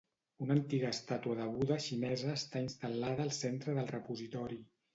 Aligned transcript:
Una 0.45 0.53
antiga 0.59 0.87
estàtua 0.97 1.35
de 1.41 1.45
Buddha 1.57 1.77
xinesa 1.89 2.31
està 2.39 2.63
instal·lada 2.65 3.27
al 3.29 3.33
centre 3.43 3.79
del 3.79 3.95
repositori. 3.95 4.63